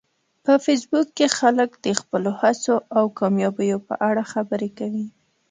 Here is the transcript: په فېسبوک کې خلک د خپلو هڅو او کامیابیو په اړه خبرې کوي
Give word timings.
په 0.43 0.53
فېسبوک 0.63 1.07
کې 1.17 1.27
خلک 1.37 1.69
د 1.85 1.87
خپلو 1.99 2.31
هڅو 2.41 2.75
او 2.97 3.03
کامیابیو 3.19 3.77
په 3.87 3.93
اړه 4.09 4.23
خبرې 4.33 4.69
کوي 4.79 5.05